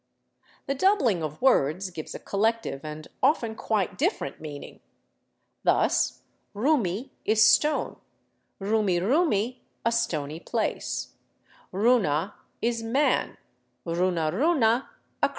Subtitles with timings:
[0.65, 4.79] The doubling of words gives a collective and often quite dif ferent meaning;
[5.61, 6.23] thus
[6.55, 7.97] rumi is stone,
[8.59, 11.09] rumirumi, a stony place;
[11.71, 12.33] runa
[12.63, 13.37] is man,
[13.85, 14.87] runaruna,
[15.21, 15.29] 3.